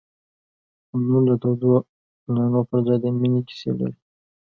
[0.87, 1.73] تنور د تودو
[2.35, 3.97] نانو پر ځای د مینې کیسې لري